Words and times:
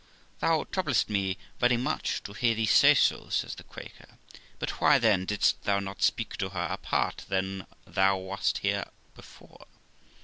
'Thou 0.39 0.63
troubles! 0.71 1.07
me 1.09 1.37
very 1.59 1.77
much 1.77 2.23
to 2.23 2.33
hear 2.33 2.55
thee 2.55 2.65
say 2.65 2.95
so', 2.95 3.29
says 3.29 3.53
the 3.53 3.63
Quaker; 3.63 4.17
'but 4.57 4.81
why, 4.81 4.97
then, 4.97 5.25
didst 5.25 5.61
thou 5.61 5.77
not 5.79 6.01
speak 6.01 6.35
to 6.37 6.49
her 6.49 6.65
apart 6.71 7.23
when 7.27 7.67
thou 7.85 8.17
wast 8.17 8.57
here 8.65 8.85
before 9.13 9.67